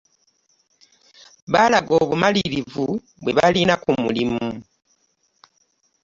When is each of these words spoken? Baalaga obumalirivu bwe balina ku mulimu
Baalaga 1.51 1.91
obumalirivu 2.01 2.85
bwe 3.23 3.31
balina 3.37 3.73
ku 3.83 3.89
mulimu 4.01 4.45